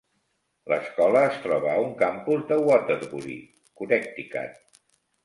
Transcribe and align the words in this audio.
L'escola 0.71 1.19
es 1.25 1.35
troba 1.43 1.69
a 1.73 1.83
un 1.83 1.93
campus 1.99 2.47
de 2.53 2.57
Waterbury, 2.71 3.37
Connecticut. 3.83 4.81